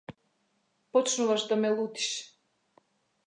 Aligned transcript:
Почнуваш 0.91 1.41
да 1.49 1.55
ме 1.61 1.69
лутиш. 1.77 2.09